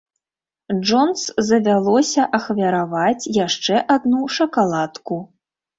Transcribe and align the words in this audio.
Джонс 0.83 1.21
завялося 1.51 2.27
ахвяраваць 2.39 3.29
яшчэ 3.45 3.75
адну 3.99 4.21
шакаладку. 4.39 5.15